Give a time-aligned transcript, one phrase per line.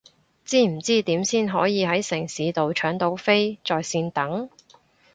[0.43, 4.49] 知唔知點先可以係城市到搶到飛在線等？